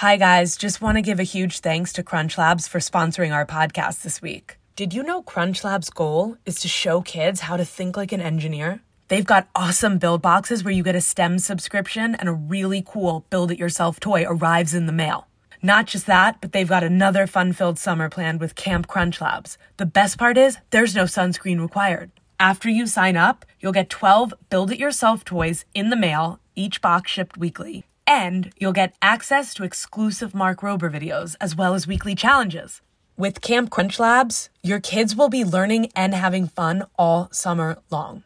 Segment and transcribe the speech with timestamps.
[0.00, 0.58] Hi, guys.
[0.58, 4.20] Just want to give a huge thanks to Crunch Labs for sponsoring our podcast this
[4.20, 4.58] week.
[4.74, 8.20] Did you know Crunch Labs' goal is to show kids how to think like an
[8.20, 8.82] engineer?
[9.08, 13.24] They've got awesome build boxes where you get a STEM subscription and a really cool
[13.30, 15.28] build it yourself toy arrives in the mail.
[15.62, 19.56] Not just that, but they've got another fun filled summer planned with Camp Crunch Labs.
[19.78, 22.10] The best part is, there's no sunscreen required.
[22.38, 26.82] After you sign up, you'll get 12 build it yourself toys in the mail, each
[26.82, 27.86] box shipped weekly.
[28.06, 32.80] And you'll get access to exclusive Mark Rober videos as well as weekly challenges.
[33.16, 38.24] With Camp Crunch Labs, your kids will be learning and having fun all summer long.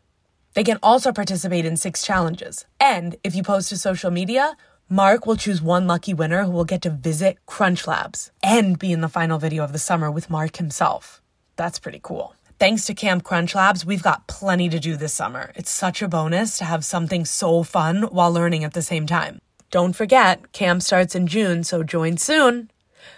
[0.54, 2.66] They can also participate in six challenges.
[2.80, 4.56] And if you post to social media,
[4.88, 8.90] Mark will choose one lucky winner who will get to visit Crunch Labs and be
[8.92, 11.22] in the final video of the summer with Mark himself.
[11.54, 12.34] That's pretty cool.
[12.58, 15.52] Thanks to Camp Crunch Labs, we've got plenty to do this summer.
[15.54, 19.40] It's such a bonus to have something so fun while learning at the same time.
[19.70, 22.70] Don't forget, camp starts in June, so join soon.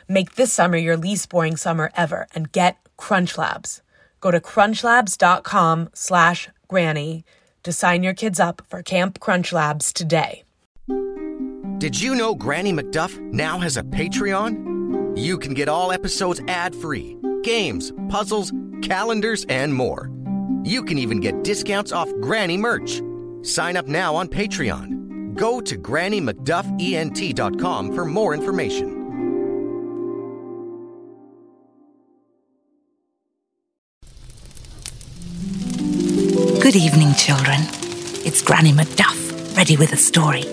[0.07, 3.81] Make this summer your least boring summer ever and get Crunch Labs.
[4.21, 7.25] Go to crunchlabs.com slash granny
[7.63, 10.45] to sign your kids up for Camp Crunch Labs today.
[11.79, 15.17] Did you know Granny McDuff now has a Patreon?
[15.19, 20.11] You can get all episodes ad-free, games, puzzles, calendars, and more.
[20.65, 23.03] You can even get discounts off Granny merch.
[23.43, 25.02] Sign up now on Patreon.
[25.35, 28.99] Go to GrannyMcDuffENT.com for more information.
[36.61, 37.61] Good evening, children.
[38.25, 40.45] It's Granny McDuff, ready with a story.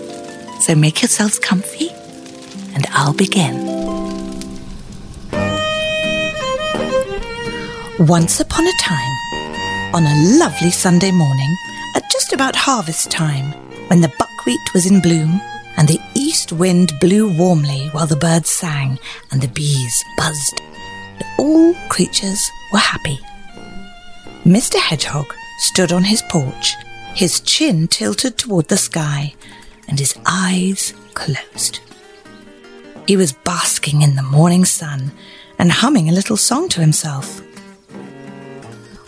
[0.60, 1.90] So make yourselves comfy,
[2.74, 3.68] and I'll begin.
[7.98, 9.14] Once upon a time,
[9.94, 11.56] on a lovely Sunday morning,
[11.94, 13.52] at just about harvest time,
[13.88, 14.08] when the
[14.40, 15.38] buckwheat was in bloom,
[15.76, 18.98] and the east wind blew warmly while the birds sang
[19.30, 20.62] and the bees buzzed,
[21.38, 23.18] all creatures were happy.
[24.46, 24.78] Mr.
[24.80, 25.26] Hedgehog
[25.58, 26.74] stood on his porch,
[27.14, 29.34] his chin tilted toward the sky
[29.88, 31.80] and his eyes closed.
[33.06, 35.12] He was basking in the morning sun
[35.58, 37.42] and humming a little song to himself.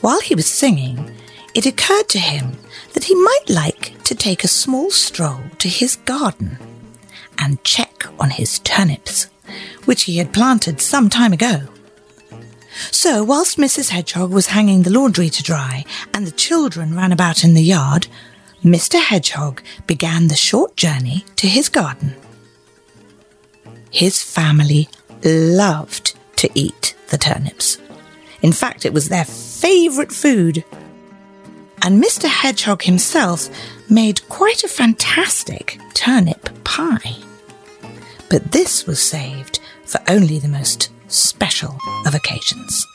[0.03, 1.11] While he was singing,
[1.55, 2.53] it occurred to him
[2.95, 6.59] that he might like to take a small stroll to his garden
[7.39, 9.29] and check on his turnips,
[9.85, 11.63] which he had planted some time ago.
[12.91, 13.91] So, whilst Mrs.
[13.91, 18.07] Hedgehog was hanging the laundry to dry and the children ran about in the yard,
[18.65, 19.01] Mr.
[19.01, 22.15] Hedgehog began the short journey to his garden.
[23.91, 24.89] His family
[25.25, 27.79] loved to eat the turnips.
[28.41, 30.65] In fact, it was their favourite food.
[31.85, 32.29] And Mr.
[32.29, 33.49] Hedgehog himself
[33.91, 37.17] made quite a fantastic turnip pie.
[38.31, 41.77] But this was saved for only the most special
[42.07, 42.87] of occasions.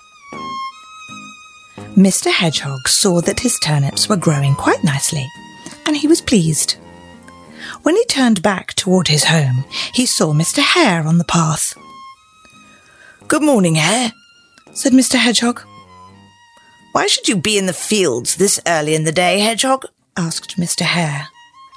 [1.97, 2.31] Mr.
[2.31, 5.27] Hedgehog saw that his turnips were growing quite nicely,
[5.85, 6.77] and he was pleased.
[7.83, 10.59] When he turned back toward his home, he saw Mr.
[10.59, 11.75] Hare on the path.
[13.27, 14.13] Good morning, Hare,
[14.73, 15.15] said Mr.
[15.15, 15.61] Hedgehog.
[16.91, 19.85] Why should you be in the fields this early in the day, Hedgehog?
[20.15, 20.81] asked Mr.
[20.81, 21.27] Hare.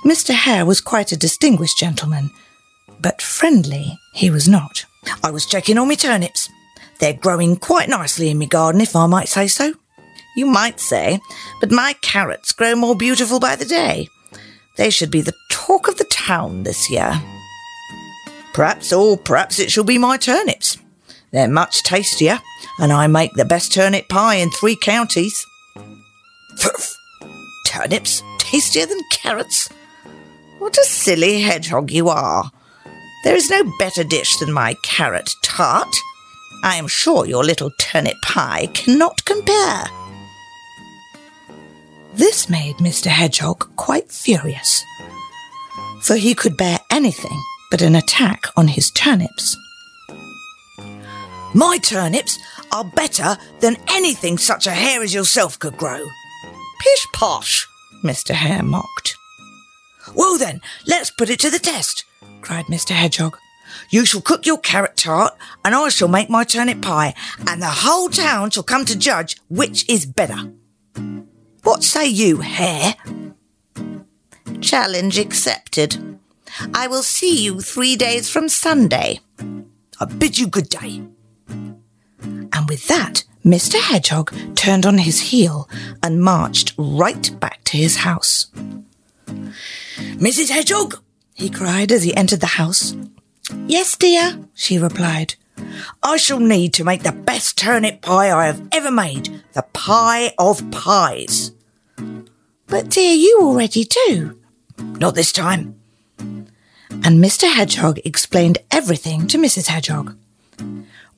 [0.05, 0.33] Mr.
[0.33, 2.31] Hare was quite a distinguished gentleman,
[3.01, 4.85] but friendly he was not.
[5.23, 6.49] I was checking on my turnips.
[6.99, 9.75] They're growing quite nicely in my garden, if I might say so.
[10.37, 11.21] You might say,
[11.61, 14.09] but my carrots grow more beautiful by the day.
[14.77, 17.13] They should be the talk of the town this year.
[18.53, 20.79] Perhaps, or perhaps it shall be my turnips.
[21.31, 22.41] They're much tastier,
[22.81, 25.47] and I make the best turnip pie in three counties.
[27.67, 29.69] Turnips tastier than carrots?
[30.59, 32.51] What a silly hedgehog you are.
[33.23, 35.95] There is no better dish than my carrot tart.
[36.65, 39.85] I am sure your little turnip pie cannot compare.
[42.15, 43.07] This made Mr.
[43.07, 44.83] Hedgehog quite furious,
[46.03, 49.57] for he could bear anything but an attack on his turnips.
[51.55, 52.39] My turnips
[52.73, 56.05] are better than anything such a hare as yourself could grow.
[56.81, 57.67] Pish posh,
[58.05, 58.35] Mr.
[58.35, 59.17] Hare mocked.
[60.15, 62.05] Well then, let's put it to the test,
[62.41, 62.91] cried Mr.
[62.91, 63.37] Hedgehog.
[63.91, 67.15] You shall cook your carrot tart, and I shall make my turnip pie,
[67.47, 70.53] and the whole town shall come to judge which is better.
[71.63, 72.95] What say you, Hare?
[74.61, 76.19] Challenge accepted.
[76.75, 79.21] I will see you three days from Sunday.
[80.01, 81.03] I bid you good day.
[82.23, 83.81] And with that, Mr.
[83.81, 85.69] Hedgehog turned on his heel
[86.03, 88.51] and marched right back to his house.
[89.27, 90.51] Mrs.
[90.51, 91.01] Hedgehog,
[91.35, 92.95] he cried as he entered the house.
[93.67, 95.35] Yes, dear, she replied.
[96.03, 100.33] I shall need to make the best turnip pie I have ever made, the pie
[100.39, 101.53] of pies.
[102.67, 104.39] But, dear, you already do.
[104.79, 105.81] Not this time.
[106.19, 107.53] And Mr.
[107.53, 109.67] Hedgehog explained everything to Mrs.
[109.67, 110.17] Hedgehog.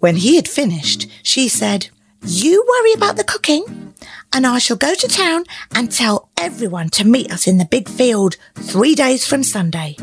[0.03, 1.89] When he had finished, she said,
[2.23, 3.95] You worry about the cooking,
[4.33, 5.45] and I shall go to town
[5.77, 9.95] and tell everyone to meet us in the big field three days from Sunday.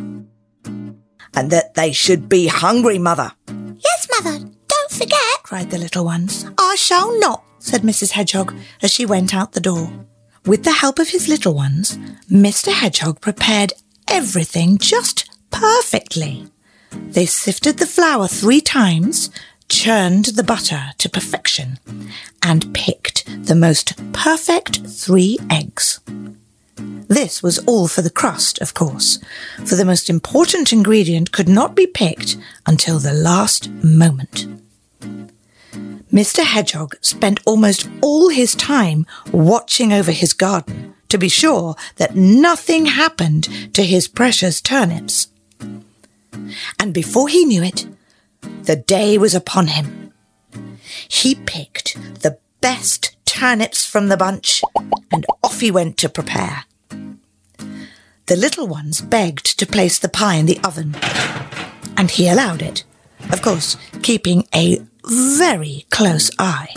[1.35, 3.33] And that they should be hungry, Mother.
[3.49, 6.45] Yes, Mother, don't forget, cried the little ones.
[6.57, 8.11] I shall not, said Mrs.
[8.11, 9.91] Hedgehog as she went out the door.
[10.45, 11.97] With the help of his little ones,
[12.31, 12.71] Mr.
[12.71, 13.73] Hedgehog prepared
[14.07, 16.47] everything just perfectly.
[16.91, 19.29] They sifted the flour three times,
[19.69, 21.79] churned the butter to perfection,
[22.43, 25.99] and picked the most perfect three eggs.
[27.07, 29.19] This was all for the crust, of course,
[29.65, 34.47] for the most important ingredient could not be picked until the last moment.
[36.11, 36.43] Mr.
[36.43, 42.85] Hedgehog spent almost all his time watching over his garden to be sure that nothing
[42.85, 45.27] happened to his precious turnips.
[46.79, 47.87] And before he knew it,
[48.69, 50.13] the day was upon him.
[51.07, 54.61] He picked the best turnips from the bunch
[55.11, 56.65] and off he went to prepare.
[58.27, 60.95] The little ones begged to place the pie in the oven,
[61.97, 62.83] and he allowed it,
[63.31, 66.69] of course, keeping a very close eye.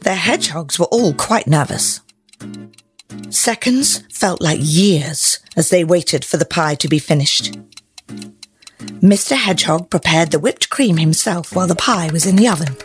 [0.00, 2.02] The hedgehogs were all quite nervous.
[3.30, 7.56] Seconds felt like years as they waited for the pie to be finished.
[9.00, 9.36] Mr.
[9.36, 12.76] Hedgehog prepared the whipped cream himself while the pie was in the oven.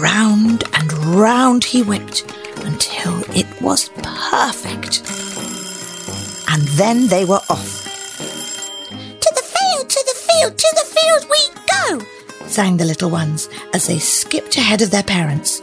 [0.00, 2.24] Round and round he whipped
[2.64, 5.02] until it was perfect.
[6.48, 7.84] And then they were off.
[8.88, 11.40] To the field, to the field, to the field we
[12.38, 15.62] go, sang the little ones as they skipped ahead of their parents.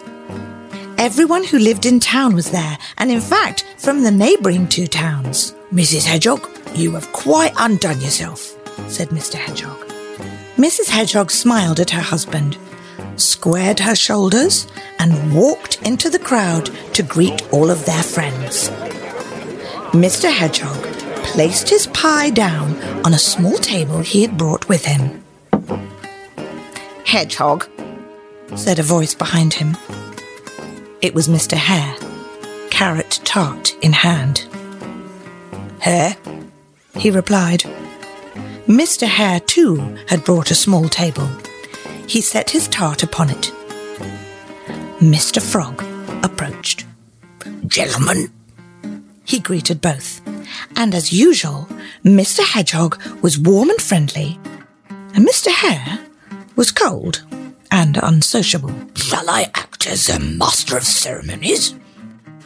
[0.98, 5.56] Everyone who lived in town was there, and in fact, from the neighbouring two towns.
[5.74, 6.06] Mrs.
[6.06, 8.56] Hedgehog, you have quite undone yourself,
[8.88, 9.36] said Mr.
[9.36, 9.80] Hedgehog.
[10.58, 10.90] Mrs.
[10.90, 12.58] Hedgehog smiled at her husband,
[13.16, 14.68] squared her shoulders,
[15.00, 18.70] and walked into the crowd to greet all of their friends.
[19.92, 20.32] Mr.
[20.32, 20.84] Hedgehog
[21.24, 25.24] placed his pie down on a small table he had brought with him.
[27.06, 27.68] Hedgehog,
[28.56, 29.78] said a voice behind him.
[31.02, 31.56] It was Mr.
[31.56, 31.96] Hare,
[32.70, 34.48] carrot tart in hand.
[35.80, 36.16] Hare,
[36.96, 37.64] he replied.
[38.72, 39.06] Mr.
[39.06, 39.76] Hare, too,
[40.08, 41.30] had brought a small table.
[42.08, 43.52] He set his tart upon it.
[45.00, 45.42] Mr.
[45.42, 45.84] Frog
[46.24, 46.86] approached.
[47.68, 48.32] Gentlemen,
[49.26, 50.22] he greeted both,
[50.78, 51.68] and as usual,
[52.06, 52.46] Mr.
[52.46, 54.40] Hedgehog was warm and friendly,
[54.90, 55.52] and Mr.
[55.52, 56.00] Hare
[56.56, 57.26] was cold
[57.72, 58.74] and unsociable.
[58.96, 61.76] Shall I act as a master of ceremonies?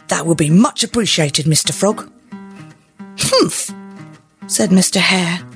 [0.07, 1.71] That will be much appreciated, Mr.
[1.71, 2.11] Frog.
[3.19, 3.69] Humph,
[4.47, 4.97] said Mr.
[4.97, 5.47] Hare.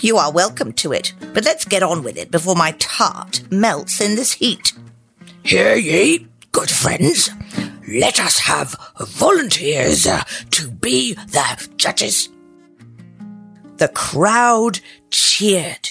[0.00, 4.00] You are welcome to it, but let's get on with it before my tart melts
[4.00, 4.72] in this heat.
[5.42, 7.28] Hear ye, good friends.
[7.86, 12.30] Let us have volunteers uh, to be the judges.
[13.76, 14.80] The crowd
[15.10, 15.90] cheered.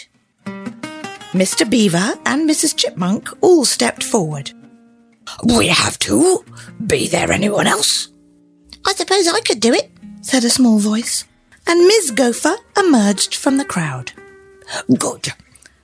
[1.34, 1.70] Mr.
[1.70, 2.76] Beaver and Mrs.
[2.76, 4.52] Chipmunk all stepped forward.
[5.44, 6.44] We have to.
[6.88, 8.10] Be there anyone else?
[8.88, 9.92] I suppose I could do it,
[10.22, 11.26] said a small voice,
[11.70, 14.12] and Miss Gopher emerged from the crowd.
[14.98, 15.34] Good,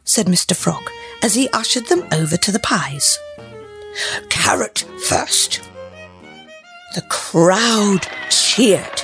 [0.03, 0.55] said Mr.
[0.55, 0.81] Frog
[1.21, 3.19] as he ushered them over to the pies.
[4.29, 5.69] Carrot first.
[6.95, 9.03] The crowd cheered.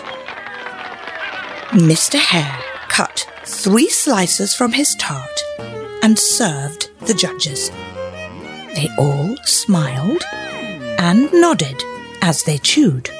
[1.69, 2.17] Mr.
[2.19, 2.59] Hare
[2.89, 5.39] cut three slices from his tart
[6.01, 7.69] and served the judges.
[8.73, 10.23] They all smiled
[10.97, 11.83] and nodded
[12.23, 13.11] as they chewed.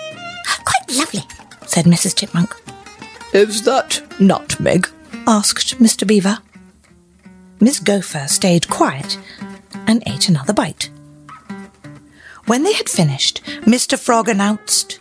[0.66, 1.24] Quite lovely,
[1.68, 2.16] said Mrs.
[2.16, 2.56] Chipmunk.
[3.34, 4.90] Is that nutmeg?
[5.26, 6.06] asked Mr.
[6.06, 6.40] Beaver.
[7.62, 9.18] Miss Gopher stayed quiet
[9.88, 10.90] and ate another bite.
[12.46, 13.98] When they had finished, Mr.
[13.98, 15.00] Frog announced,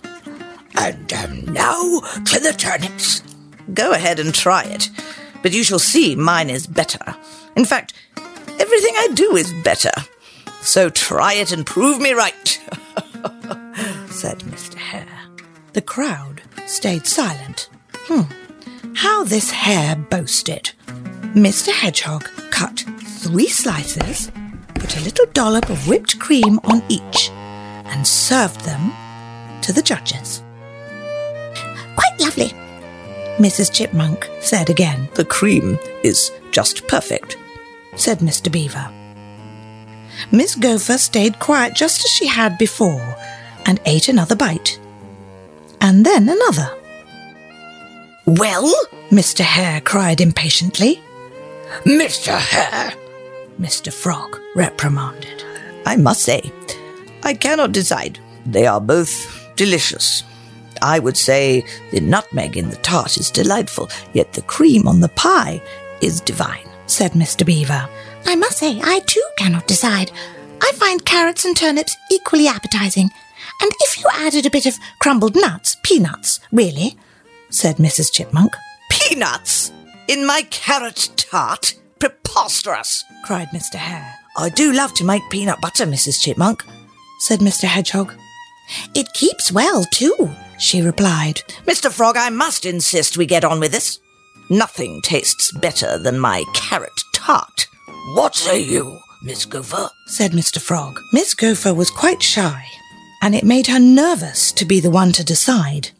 [0.77, 3.23] And um, now to the turnips.
[3.75, 4.91] Go ahead and try it,
[5.43, 7.17] but you shall see mine is better.
[7.57, 7.95] In fact,
[8.61, 9.93] everything I do is better.
[10.61, 12.47] So try it and prove me right,
[14.09, 14.75] said Mr.
[14.77, 15.07] Hare.
[15.73, 17.69] The crowd stayed silent.
[18.07, 20.71] Hmm, how this hare boasted.
[21.35, 21.73] Mr.
[21.73, 22.85] Hedgehog cut
[23.21, 24.31] three slices,
[24.75, 27.31] put a little dollop of whipped cream on each,
[27.85, 28.93] and served them
[29.63, 30.43] to the judges.
[31.97, 32.53] Quite lovely,
[33.39, 33.73] Mrs.
[33.73, 35.09] Chipmunk said again.
[35.15, 37.37] The cream is just perfect,
[37.97, 38.51] said Mr.
[38.51, 38.91] Beaver.
[40.33, 43.17] Miss Gopher stayed quiet just as she had before
[43.67, 44.79] and ate another bite.
[45.81, 46.77] And then another.
[48.39, 48.73] Well?
[49.11, 49.41] Mr.
[49.41, 51.03] Hare cried impatiently.
[51.85, 52.39] Mr.
[52.39, 52.95] Hare,
[53.61, 53.93] Mr.
[53.93, 55.43] Frog reprimanded.
[55.85, 56.53] I must say,
[57.25, 58.21] I cannot decide.
[58.47, 60.23] They are both delicious.
[60.81, 65.09] I would say the nutmeg in the tart is delightful, yet the cream on the
[65.09, 65.61] pie
[66.01, 67.45] is divine, said Mr.
[67.45, 67.89] Beaver.
[68.27, 70.13] I must say, I too cannot decide.
[70.63, 73.11] I find carrots and turnips equally appetizing.
[73.61, 76.97] And if you added a bit of crumbled nuts, peanuts, really,
[77.51, 78.13] said Mrs.
[78.13, 78.55] Chipmunk.
[78.91, 79.73] Peanuts?
[80.09, 81.75] In my carrot tart?
[81.99, 83.05] Preposterous!
[83.25, 83.75] cried Mr.
[83.75, 84.15] Hare.
[84.37, 86.21] I do love to make peanut butter, Mrs.
[86.21, 86.65] Chipmunk,
[87.21, 87.65] said Mr.
[87.65, 88.15] Hedgehog.
[88.95, 91.43] It keeps well, too, she replied.
[91.67, 91.91] Mr.
[91.91, 93.99] Frog, I must insist we get on with this.
[94.49, 97.67] Nothing tastes better than my carrot tart.
[98.15, 99.91] What say you, Miss Gopher?
[100.07, 100.61] said Mr.
[100.61, 100.99] Frog.
[101.13, 102.65] Miss Gopher was quite shy,
[103.23, 105.91] and it made her nervous to be the one to decide.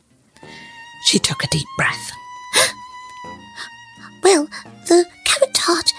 [1.05, 2.13] She took a deep breath.
[4.23, 4.49] well,
[4.87, 5.93] the carrot tart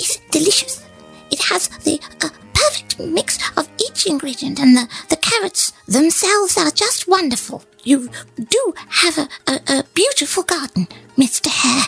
[0.00, 0.84] is delicious.
[1.30, 6.70] It has the uh, perfect mix of each ingredient, and the, the carrots themselves are
[6.70, 7.64] just wonderful.
[7.84, 11.48] You do have a, a, a beautiful garden, Mr.
[11.48, 11.86] Hare.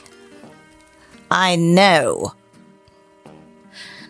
[1.31, 2.33] I know.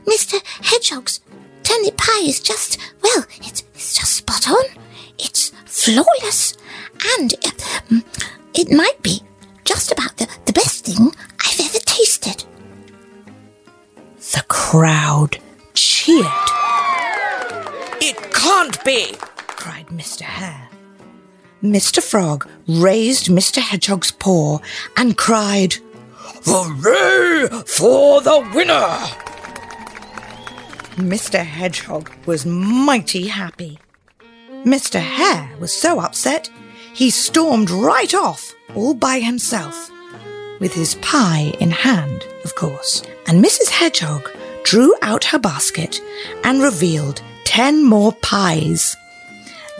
[0.06, 0.40] Mr.
[0.62, 1.20] Hedgehog's
[1.62, 4.64] turnip pie is just, well, it's, it's just spot on.
[5.18, 6.56] It's flawless,
[7.18, 8.00] and uh,
[8.54, 9.20] it might be
[9.64, 11.10] just about the, the best thing
[11.44, 12.44] I've ever tasted.
[14.16, 15.38] The crowd
[15.74, 16.26] cheered.
[18.00, 19.12] It can't be,
[19.46, 20.22] cried Mr.
[20.22, 20.68] Hare.
[21.62, 22.02] Mr.
[22.02, 23.60] Frog raised Mr.
[23.60, 24.58] Hedgehog's paw
[24.96, 25.76] and cried,
[26.44, 28.98] Hooray for the winner!
[30.96, 31.44] Mr.
[31.44, 33.78] Hedgehog was mighty happy.
[34.64, 35.00] Mr.
[35.00, 36.50] Hare was so upset,
[36.94, 39.90] he stormed right off all by himself,
[40.60, 43.02] with his pie in hand, of course.
[43.26, 43.68] And Mrs.
[43.68, 44.30] Hedgehog
[44.62, 46.00] drew out her basket
[46.44, 48.96] and revealed ten more pies.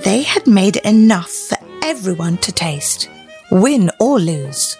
[0.04, 3.09] They had made enough for everyone to taste,
[3.50, 4.76] win or lose.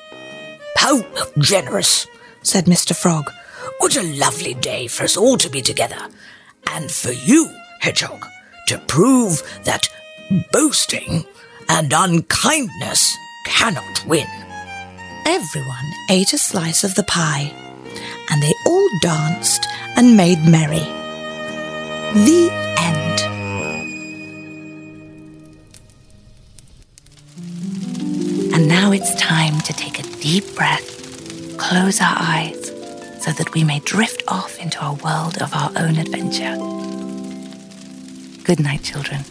[0.77, 1.03] How
[1.39, 2.07] generous,
[2.43, 2.95] said Mr.
[2.95, 3.31] Frog.
[3.79, 6.09] What a lovely day for us all to be together.
[6.67, 7.49] And for you,
[7.81, 8.27] Hedgehog,
[8.69, 9.89] to prove that
[10.53, 11.25] boasting
[11.69, 13.17] and unkindness
[13.47, 14.27] cannot win.
[15.27, 17.53] Everyone ate a slice of the pie,
[18.31, 19.67] and they all danced
[19.97, 20.85] and made merry.
[22.15, 23.21] The end.
[28.55, 32.69] And now it's time to take a deep breath, close our eyes,
[33.25, 36.57] so that we may drift off into a world of our own adventure.
[38.45, 39.25] Good night, children.